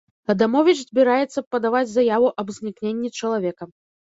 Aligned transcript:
Адамовіч 0.33 0.79
збіраецца 0.85 1.43
падаваць 1.57 1.83
заяву 1.93 2.33
аб 2.45 2.51
знікненні 2.57 3.15
чалавека. 3.23 3.63